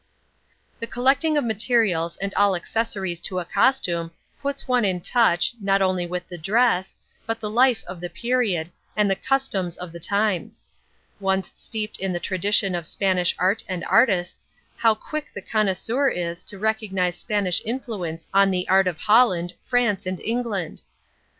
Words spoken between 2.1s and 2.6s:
and all